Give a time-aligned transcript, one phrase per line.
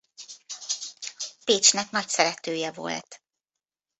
[1.43, 3.21] Pécsnek nagy szeretője volt.